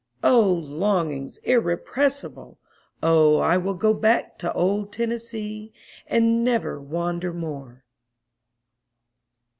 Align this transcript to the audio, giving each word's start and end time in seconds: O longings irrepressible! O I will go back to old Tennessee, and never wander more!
O 0.23 0.41
longings 0.51 1.37
irrepressible! 1.43 2.57
O 3.03 3.37
I 3.37 3.57
will 3.57 3.75
go 3.75 3.93
back 3.93 4.39
to 4.39 4.51
old 4.53 4.91
Tennessee, 4.91 5.71
and 6.07 6.43
never 6.43 6.81
wander 6.81 7.31
more! 7.31 7.85